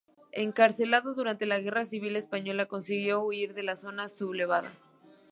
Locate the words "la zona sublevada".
3.61-4.73